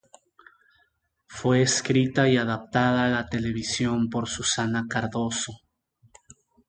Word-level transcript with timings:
Fue 1.27 1.61
escrita 1.61 2.27
y 2.27 2.35
adaptada 2.35 3.05
a 3.05 3.09
la 3.09 3.27
televisión 3.29 4.09
por 4.09 4.27
Susana 4.27 4.85
Cardozo. 4.89 5.51